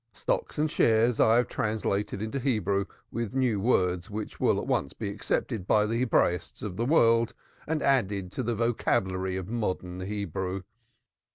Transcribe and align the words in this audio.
Stocks 0.13 0.57
and 0.57 0.71
shares 0.71 1.19
have 1.19 1.27
I 1.27 1.43
translated 1.43 2.23
into 2.23 2.39
Hebrew, 2.39 2.85
with 3.11 3.35
new 3.35 3.59
words 3.59 4.09
which 4.09 4.39
will 4.39 4.57
at 4.57 4.65
once 4.65 4.93
be 4.93 5.11
accepted 5.11 5.67
by 5.67 5.85
the 5.85 5.99
Hebraists 6.03 6.63
of 6.63 6.75
the 6.75 6.85
world 6.85 7.35
and 7.67 7.83
added 7.83 8.31
to 8.31 8.41
the 8.41 8.55
vocabulary 8.55 9.37
of 9.37 9.47
modern 9.47 9.99
Hebrew. 9.99 10.63